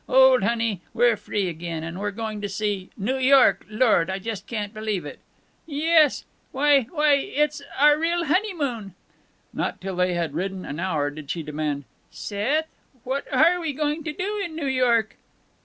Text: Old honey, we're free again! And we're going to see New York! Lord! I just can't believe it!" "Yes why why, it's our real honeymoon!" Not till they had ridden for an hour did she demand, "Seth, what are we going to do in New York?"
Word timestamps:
Old 0.09 0.41
honey, 0.41 0.81
we're 0.95 1.15
free 1.15 1.47
again! 1.47 1.83
And 1.83 1.99
we're 1.99 2.09
going 2.09 2.41
to 2.41 2.49
see 2.49 2.89
New 2.97 3.17
York! 3.17 3.67
Lord! 3.69 4.09
I 4.09 4.17
just 4.17 4.47
can't 4.47 4.73
believe 4.73 5.05
it!" 5.05 5.19
"Yes 5.67 6.25
why 6.51 6.87
why, 6.89 7.13
it's 7.13 7.61
our 7.79 7.99
real 7.99 8.25
honeymoon!" 8.25 8.95
Not 9.53 9.79
till 9.79 9.95
they 9.97 10.15
had 10.15 10.33
ridden 10.33 10.63
for 10.63 10.69
an 10.69 10.79
hour 10.79 11.11
did 11.11 11.29
she 11.29 11.43
demand, 11.43 11.83
"Seth, 12.09 12.65
what 13.03 13.31
are 13.31 13.59
we 13.61 13.73
going 13.73 14.03
to 14.05 14.11
do 14.11 14.41
in 14.43 14.55
New 14.55 14.65
York?" 14.65 15.17